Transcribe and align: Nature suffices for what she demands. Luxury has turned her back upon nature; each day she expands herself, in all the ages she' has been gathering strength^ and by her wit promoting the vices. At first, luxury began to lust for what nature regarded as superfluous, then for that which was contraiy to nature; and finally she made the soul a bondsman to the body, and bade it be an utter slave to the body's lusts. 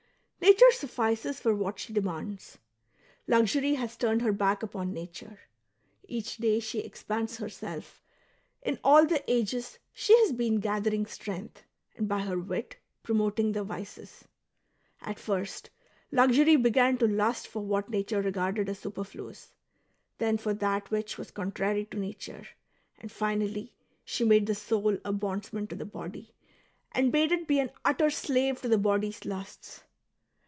Nature 0.43 0.71
suffices 0.71 1.39
for 1.39 1.53
what 1.53 1.77
she 1.77 1.93
demands. 1.93 2.57
Luxury 3.27 3.75
has 3.75 3.95
turned 3.95 4.23
her 4.23 4.33
back 4.33 4.63
upon 4.63 4.91
nature; 4.91 5.41
each 6.07 6.37
day 6.37 6.59
she 6.59 6.79
expands 6.79 7.37
herself, 7.37 8.01
in 8.63 8.79
all 8.83 9.05
the 9.05 9.23
ages 9.31 9.77
she' 9.93 10.17
has 10.21 10.33
been 10.33 10.59
gathering 10.59 11.05
strength^ 11.05 11.57
and 11.95 12.07
by 12.07 12.21
her 12.23 12.39
wit 12.39 12.77
promoting 13.03 13.51
the 13.51 13.63
vices. 13.63 14.25
At 14.99 15.19
first, 15.19 15.69
luxury 16.11 16.55
began 16.55 16.97
to 16.97 17.07
lust 17.07 17.47
for 17.47 17.63
what 17.63 17.89
nature 17.91 18.19
regarded 18.21 18.67
as 18.67 18.79
superfluous, 18.79 19.53
then 20.17 20.39
for 20.39 20.55
that 20.55 20.89
which 20.89 21.19
was 21.19 21.31
contraiy 21.31 21.87
to 21.91 21.99
nature; 21.99 22.47
and 22.99 23.11
finally 23.11 23.73
she 24.03 24.25
made 24.25 24.47
the 24.47 24.55
soul 24.55 24.97
a 25.05 25.13
bondsman 25.13 25.67
to 25.67 25.75
the 25.75 25.85
body, 25.85 26.33
and 26.93 27.11
bade 27.11 27.31
it 27.31 27.47
be 27.47 27.59
an 27.59 27.69
utter 27.85 28.09
slave 28.09 28.59
to 28.61 28.67
the 28.67 28.79
body's 28.79 29.23
lusts. 29.23 29.83